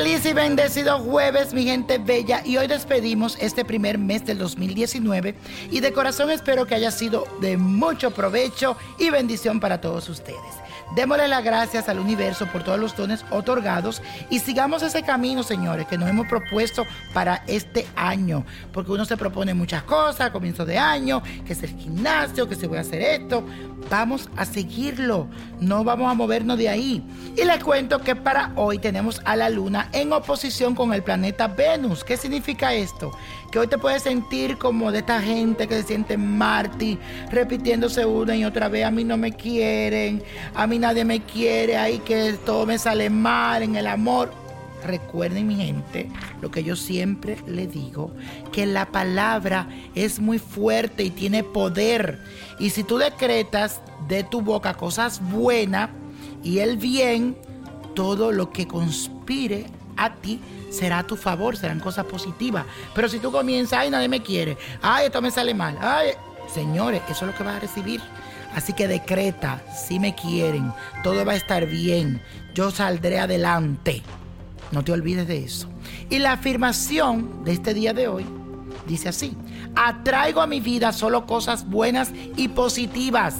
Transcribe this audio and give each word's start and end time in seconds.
Feliz 0.00 0.24
y 0.24 0.32
bendecido 0.32 0.98
jueves, 0.98 1.52
mi 1.52 1.64
gente 1.64 1.98
bella. 1.98 2.40
Y 2.42 2.56
hoy 2.56 2.66
despedimos 2.66 3.36
este 3.38 3.66
primer 3.66 3.98
mes 3.98 4.24
del 4.24 4.38
2019. 4.38 5.34
Y 5.70 5.80
de 5.80 5.92
corazón 5.92 6.30
espero 6.30 6.64
que 6.64 6.74
haya 6.74 6.90
sido 6.90 7.26
de 7.42 7.58
mucho 7.58 8.10
provecho 8.10 8.78
y 8.98 9.10
bendición 9.10 9.60
para 9.60 9.82
todos 9.82 10.08
ustedes. 10.08 10.59
Démosle 10.94 11.28
las 11.28 11.44
gracias 11.44 11.88
al 11.88 12.00
universo 12.00 12.46
por 12.46 12.64
todos 12.64 12.78
los 12.78 12.96
dones 12.96 13.24
otorgados 13.30 14.02
y 14.28 14.40
sigamos 14.40 14.82
ese 14.82 15.02
camino, 15.02 15.44
señores, 15.44 15.86
que 15.86 15.96
nos 15.96 16.08
hemos 16.08 16.26
propuesto 16.26 16.84
para 17.14 17.44
este 17.46 17.86
año. 17.94 18.44
Porque 18.72 18.90
uno 18.90 19.04
se 19.04 19.16
propone 19.16 19.54
muchas 19.54 19.84
cosas 19.84 20.22
a 20.22 20.32
comienzo 20.32 20.64
de 20.64 20.78
año, 20.78 21.22
que 21.46 21.52
es 21.52 21.62
el 21.62 21.76
gimnasio, 21.76 22.48
que 22.48 22.56
se 22.56 22.66
voy 22.66 22.78
a 22.78 22.80
hacer 22.80 23.02
esto. 23.02 23.44
Vamos 23.88 24.28
a 24.36 24.44
seguirlo, 24.44 25.28
no 25.60 25.84
vamos 25.84 26.10
a 26.10 26.14
movernos 26.14 26.58
de 26.58 26.68
ahí. 26.68 27.04
Y 27.36 27.44
les 27.44 27.62
cuento 27.62 28.00
que 28.00 28.16
para 28.16 28.52
hoy 28.56 28.78
tenemos 28.78 29.22
a 29.24 29.36
la 29.36 29.48
luna 29.48 29.88
en 29.92 30.12
oposición 30.12 30.74
con 30.74 30.92
el 30.92 31.04
planeta 31.04 31.46
Venus. 31.46 32.02
¿Qué 32.02 32.16
significa 32.16 32.74
esto? 32.74 33.12
Que 33.52 33.60
hoy 33.60 33.66
te 33.68 33.78
puedes 33.78 34.02
sentir 34.02 34.58
como 34.58 34.90
de 34.92 34.98
esta 34.98 35.20
gente 35.20 35.66
que 35.66 35.80
se 35.80 35.82
siente 35.84 36.16
Marty, 36.16 36.98
repitiéndose 37.30 38.04
una 38.04 38.36
y 38.36 38.44
otra 38.44 38.68
vez, 38.68 38.84
a 38.84 38.90
mí 38.90 39.02
no 39.02 39.16
me 39.16 39.32
quieren, 39.32 40.22
a 40.54 40.66
mí 40.66 40.79
nadie 40.80 41.04
me 41.04 41.20
quiere, 41.20 41.76
ahí 41.76 41.98
que 41.98 42.32
todo 42.44 42.66
me 42.66 42.78
sale 42.78 43.10
mal 43.10 43.62
en 43.62 43.76
el 43.76 43.86
amor. 43.86 44.32
Recuerden 44.84 45.46
mi 45.46 45.56
gente, 45.56 46.10
lo 46.40 46.50
que 46.50 46.64
yo 46.64 46.74
siempre 46.74 47.36
le 47.46 47.66
digo, 47.66 48.12
que 48.50 48.64
la 48.64 48.86
palabra 48.86 49.68
es 49.94 50.20
muy 50.20 50.38
fuerte 50.38 51.04
y 51.04 51.10
tiene 51.10 51.44
poder. 51.44 52.18
Y 52.58 52.70
si 52.70 52.82
tú 52.82 52.96
decretas 52.96 53.80
de 54.08 54.24
tu 54.24 54.40
boca 54.40 54.74
cosas 54.74 55.20
buenas 55.30 55.90
y 56.42 56.60
el 56.60 56.78
bien, 56.78 57.36
todo 57.94 58.32
lo 58.32 58.50
que 58.50 58.66
conspire 58.66 59.66
a 59.98 60.14
ti 60.14 60.40
será 60.70 61.00
a 61.00 61.06
tu 61.06 61.16
favor, 61.16 61.58
serán 61.58 61.80
cosas 61.80 62.06
positivas. 62.06 62.64
Pero 62.94 63.08
si 63.08 63.18
tú 63.18 63.30
comienzas, 63.30 63.80
ay, 63.80 63.90
nadie 63.90 64.08
me 64.08 64.22
quiere, 64.22 64.56
ay, 64.80 65.06
esto 65.06 65.20
me 65.20 65.30
sale 65.30 65.52
mal, 65.52 65.76
ay, 65.80 66.12
señores, 66.52 67.02
eso 67.08 67.26
es 67.26 67.32
lo 67.32 67.36
que 67.36 67.44
vas 67.44 67.56
a 67.56 67.60
recibir. 67.60 68.00
Así 68.54 68.72
que 68.72 68.88
decreta, 68.88 69.62
si 69.74 69.98
me 69.98 70.14
quieren, 70.14 70.72
todo 71.02 71.24
va 71.24 71.32
a 71.32 71.36
estar 71.36 71.66
bien, 71.66 72.20
yo 72.54 72.70
saldré 72.70 73.20
adelante. 73.20 74.02
No 74.72 74.84
te 74.84 74.92
olvides 74.92 75.26
de 75.26 75.44
eso. 75.44 75.68
Y 76.08 76.18
la 76.18 76.32
afirmación 76.32 77.44
de 77.44 77.52
este 77.52 77.74
día 77.74 77.92
de 77.92 78.08
hoy 78.08 78.26
dice 78.86 79.08
así, 79.08 79.36
atraigo 79.76 80.40
a 80.40 80.46
mi 80.46 80.60
vida 80.60 80.92
solo 80.92 81.26
cosas 81.26 81.68
buenas 81.68 82.10
y 82.36 82.48
positivas. 82.48 83.36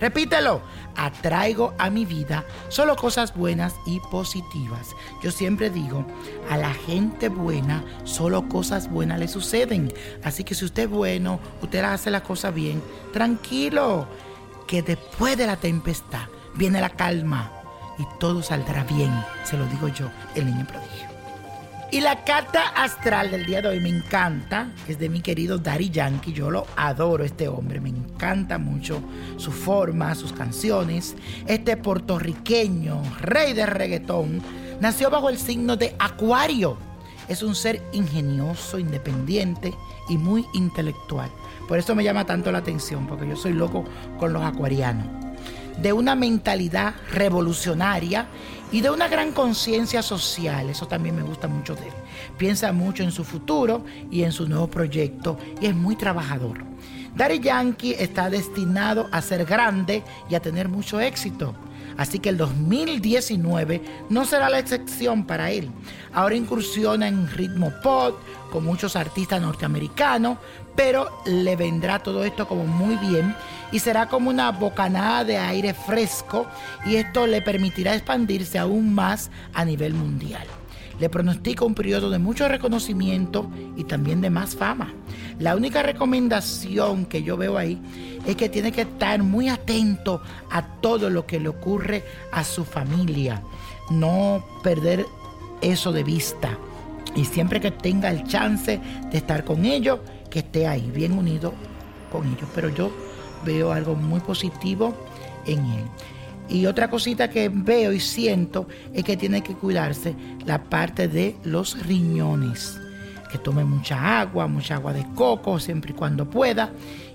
Repítelo, 0.00 0.62
atraigo 0.96 1.74
a 1.78 1.88
mi 1.88 2.04
vida 2.04 2.44
solo 2.68 2.96
cosas 2.96 3.34
buenas 3.34 3.74
y 3.86 4.00
positivas. 4.10 4.88
Yo 5.22 5.30
siempre 5.30 5.70
digo, 5.70 6.04
a 6.50 6.56
la 6.56 6.74
gente 6.74 7.28
buena 7.28 7.84
solo 8.04 8.48
cosas 8.48 8.90
buenas 8.90 9.20
le 9.20 9.28
suceden. 9.28 9.92
Así 10.24 10.44
que 10.44 10.54
si 10.54 10.64
usted 10.64 10.84
es 10.84 10.90
bueno, 10.90 11.38
usted 11.62 11.84
hace 11.84 12.10
las 12.10 12.22
cosas 12.22 12.52
bien, 12.52 12.82
tranquilo, 13.12 14.08
que 14.72 14.80
después 14.80 15.36
de 15.36 15.46
la 15.46 15.56
tempestad 15.56 16.28
viene 16.54 16.80
la 16.80 16.88
calma 16.88 17.52
y 17.98 18.04
todo 18.18 18.42
saldrá 18.42 18.84
bien, 18.84 19.12
se 19.44 19.58
lo 19.58 19.66
digo 19.66 19.88
yo, 19.88 20.08
el 20.34 20.46
niño 20.46 20.66
prodigio. 20.66 21.08
Y 21.90 22.00
la 22.00 22.24
carta 22.24 22.68
astral 22.68 23.30
del 23.30 23.44
día 23.44 23.60
de 23.60 23.68
hoy 23.68 23.80
me 23.80 23.90
encanta, 23.90 24.72
es 24.88 24.98
de 24.98 25.10
mi 25.10 25.20
querido 25.20 25.58
Daddy 25.58 25.90
Yankee, 25.90 26.32
yo 26.32 26.50
lo 26.50 26.66
adoro 26.74 27.22
este 27.22 27.48
hombre, 27.48 27.80
me 27.80 27.90
encanta 27.90 28.56
mucho 28.56 29.02
su 29.36 29.52
forma, 29.52 30.14
sus 30.14 30.32
canciones. 30.32 31.16
Este 31.46 31.76
puertorriqueño, 31.76 33.02
rey 33.20 33.52
de 33.52 33.66
reggaetón, 33.66 34.40
nació 34.80 35.10
bajo 35.10 35.28
el 35.28 35.36
signo 35.36 35.76
de 35.76 35.94
Acuario. 35.98 36.78
Es 37.28 37.42
un 37.42 37.54
ser 37.54 37.82
ingenioso, 37.92 38.78
independiente 38.78 39.74
y 40.08 40.18
muy 40.18 40.46
intelectual. 40.52 41.30
Por 41.68 41.78
eso 41.78 41.94
me 41.94 42.04
llama 42.04 42.26
tanto 42.26 42.52
la 42.52 42.58
atención, 42.58 43.06
porque 43.06 43.28
yo 43.28 43.36
soy 43.36 43.52
loco 43.52 43.84
con 44.18 44.32
los 44.32 44.42
acuarianos 44.42 45.06
de 45.80 45.92
una 45.92 46.14
mentalidad 46.14 46.94
revolucionaria 47.10 48.26
y 48.70 48.80
de 48.80 48.90
una 48.90 49.08
gran 49.08 49.32
conciencia 49.32 50.02
social. 50.02 50.70
Eso 50.70 50.86
también 50.86 51.16
me 51.16 51.22
gusta 51.22 51.48
mucho 51.48 51.74
de 51.74 51.88
él. 51.88 51.94
Piensa 52.36 52.72
mucho 52.72 53.02
en 53.02 53.12
su 53.12 53.24
futuro 53.24 53.84
y 54.10 54.22
en 54.22 54.32
su 54.32 54.48
nuevo 54.48 54.68
proyecto 54.68 55.38
y 55.60 55.66
es 55.66 55.74
muy 55.74 55.96
trabajador. 55.96 56.64
Daddy 57.14 57.40
Yankee 57.40 57.94
está 57.98 58.30
destinado 58.30 59.08
a 59.12 59.20
ser 59.20 59.44
grande 59.44 60.02
y 60.30 60.34
a 60.34 60.40
tener 60.40 60.68
mucho 60.68 60.98
éxito. 61.00 61.54
Así 61.98 62.18
que 62.18 62.30
el 62.30 62.38
2019 62.38 63.82
no 64.08 64.24
será 64.24 64.48
la 64.48 64.58
excepción 64.58 65.26
para 65.26 65.50
él. 65.50 65.70
Ahora 66.14 66.36
incursiona 66.36 67.06
en 67.08 67.28
ritmo 67.28 67.70
pop 67.82 68.16
con 68.50 68.64
muchos 68.64 68.96
artistas 68.96 69.42
norteamericanos, 69.42 70.38
pero 70.74 71.22
le 71.26 71.54
vendrá 71.54 71.98
todo 71.98 72.24
esto 72.24 72.48
como 72.48 72.64
muy 72.64 72.96
bien 72.96 73.34
y 73.72 73.78
será 73.78 74.08
como 74.08 74.30
una 74.30 74.50
bocanada 74.50 75.24
de 75.24 75.36
aire 75.36 75.74
fresco 75.74 76.46
y 76.86 76.96
esto 76.96 77.26
le 77.26 77.42
permitirá 77.42 77.94
expandirse 77.94 78.58
aún 78.58 78.94
más 78.94 79.30
a 79.52 79.64
nivel 79.64 79.92
mundial. 79.92 80.46
Le 81.00 81.08
pronostica 81.08 81.64
un 81.64 81.74
periodo 81.74 82.10
de 82.10 82.18
mucho 82.18 82.48
reconocimiento 82.48 83.50
y 83.76 83.84
también 83.84 84.20
de 84.20 84.30
más 84.30 84.54
fama. 84.54 84.92
La 85.38 85.56
única 85.56 85.82
recomendación 85.82 87.06
que 87.06 87.22
yo 87.22 87.36
veo 87.36 87.56
ahí 87.58 87.80
es 88.26 88.36
que 88.36 88.48
tiene 88.48 88.72
que 88.72 88.82
estar 88.82 89.22
muy 89.22 89.48
atento 89.48 90.22
a 90.50 90.62
todo 90.80 91.10
lo 91.10 91.26
que 91.26 91.40
le 91.40 91.48
ocurre 91.48 92.04
a 92.30 92.44
su 92.44 92.64
familia. 92.64 93.42
No 93.90 94.44
perder 94.62 95.06
eso 95.60 95.92
de 95.92 96.04
vista. 96.04 96.58
Y 97.14 97.24
siempre 97.24 97.60
que 97.60 97.70
tenga 97.70 98.10
el 98.10 98.24
chance 98.24 98.80
de 99.10 99.18
estar 99.18 99.44
con 99.44 99.64
ellos, 99.64 100.00
que 100.30 100.40
esté 100.40 100.66
ahí, 100.66 100.90
bien 100.90 101.12
unido 101.12 101.52
con 102.10 102.26
ellos. 102.26 102.48
Pero 102.54 102.68
yo 102.68 102.90
veo 103.44 103.72
algo 103.72 103.94
muy 103.94 104.20
positivo 104.20 104.94
en 105.46 105.58
él. 105.58 105.84
Y 106.52 106.66
otra 106.66 106.90
cosita 106.90 107.30
que 107.30 107.48
veo 107.48 107.92
y 107.92 108.00
siento 108.00 108.68
es 108.92 109.04
que 109.04 109.16
tiene 109.16 109.42
que 109.42 109.54
cuidarse 109.54 110.14
la 110.44 110.62
parte 110.62 111.08
de 111.08 111.34
los 111.44 111.82
riñones. 111.86 112.78
Que 113.30 113.38
tome 113.38 113.64
mucha 113.64 114.20
agua, 114.20 114.46
mucha 114.46 114.74
agua 114.74 114.92
de 114.92 115.06
coco 115.14 115.58
siempre 115.58 115.92
y 115.92 115.94
cuando 115.94 116.28
pueda. 116.28 116.70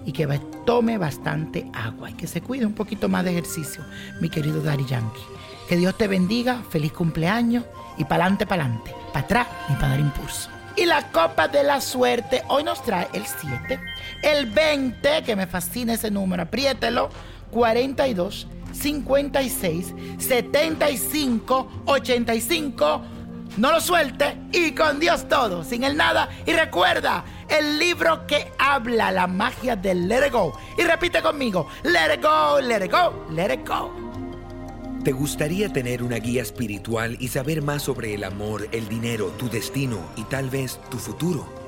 Y 0.07 0.11
que 0.11 0.27
tome 0.65 0.97
bastante 0.97 1.69
agua. 1.71 2.09
Y 2.09 2.13
que 2.15 2.25
se 2.25 2.41
cuide 2.41 2.65
un 2.65 2.73
poquito 2.73 3.09
más 3.09 3.23
de 3.25 3.31
ejercicio, 3.31 3.83
mi 4.19 4.27
querido 4.27 4.59
Dari 4.59 4.85
Yankee. 4.87 5.21
Que 5.69 5.77
Dios 5.77 5.95
te 5.95 6.07
bendiga, 6.07 6.63
feliz 6.71 6.91
cumpleaños 6.91 7.63
y 7.95 8.05
pa'lante, 8.05 8.47
pa'lante, 8.47 8.91
para 9.13 9.25
atrás 9.25 9.47
y 9.69 9.73
para 9.73 9.89
dar 9.89 9.99
impulso. 9.99 10.49
Y 10.75 10.85
la 10.85 11.11
copa 11.11 11.47
de 11.47 11.63
la 11.63 11.79
suerte 11.79 12.41
hoy 12.47 12.63
nos 12.63 12.81
trae 12.81 13.07
el 13.13 13.25
7, 13.25 13.79
el 14.23 14.47
20, 14.47 15.23
que 15.23 15.35
me 15.35 15.45
fascina 15.45 15.93
ese 15.93 16.09
número, 16.09 16.43
apriételo, 16.43 17.09
42, 17.51 18.47
56, 18.87 19.93
75, 20.17 21.67
85. 21.87 23.01
No 23.57 23.71
lo 23.73 23.81
suelte 23.81 24.37
y 24.53 24.71
con 24.71 24.97
Dios 24.97 25.27
todo, 25.27 25.65
sin 25.65 25.83
el 25.83 25.97
nada. 25.97 26.29
Y 26.45 26.53
recuerda, 26.53 27.25
el 27.49 27.79
libro 27.79 28.25
que 28.25 28.49
habla 28.57 29.11
la 29.11 29.27
magia 29.27 29.75
del 29.75 30.07
Let 30.07 30.27
It 30.27 30.31
Go. 30.31 30.57
Y 30.77 30.83
repite 30.83 31.21
conmigo, 31.21 31.67
Let 31.83 32.15
It 32.15 32.23
Go, 32.23 32.61
Let 32.61 32.85
It 32.85 32.91
Go, 32.91 33.25
Let 33.31 33.53
It 33.55 33.67
Go. 33.67 33.91
¿Te 35.03 35.11
gustaría 35.11 35.67
tener 35.67 36.01
una 36.01 36.17
guía 36.17 36.41
espiritual 36.41 37.17
y 37.19 37.27
saber 37.27 37.61
más 37.61 37.83
sobre 37.83 38.13
el 38.13 38.23
amor, 38.23 38.69
el 38.71 38.87
dinero, 38.87 39.33
tu 39.37 39.49
destino 39.49 39.99
y 40.15 40.23
tal 40.23 40.49
vez 40.49 40.79
tu 40.89 40.97
futuro? 40.97 41.66